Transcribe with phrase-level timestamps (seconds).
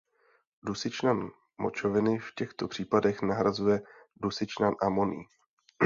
[0.63, 3.81] Dusičnan močoviny v těchto případech nahrazuje
[4.21, 5.25] dusičnan amonný.